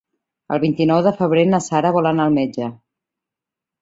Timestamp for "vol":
1.99-2.09